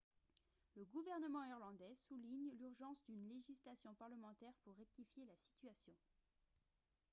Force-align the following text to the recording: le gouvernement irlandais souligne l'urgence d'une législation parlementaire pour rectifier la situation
le 0.75 0.83
gouvernement 0.85 1.43
irlandais 1.43 1.93
souligne 1.93 2.53
l'urgence 2.57 3.03
d'une 3.03 3.29
législation 3.29 3.93
parlementaire 3.93 4.55
pour 4.63 4.75
rectifier 4.75 5.27
la 5.27 5.37
situation 5.37 5.93